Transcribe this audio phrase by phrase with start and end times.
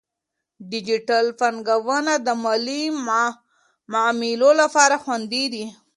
[0.71, 2.81] ډیجیټل بانکونه د مالي
[3.91, 5.65] معاملو لپاره خوندي دي.